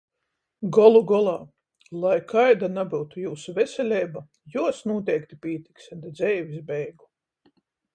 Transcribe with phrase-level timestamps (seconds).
[0.77, 1.33] Golu golā-
[2.05, 4.27] lai kaida nabyutu jiusu veseleiba,
[4.57, 7.13] juos nūteikti pītiks da dzeivis beigu...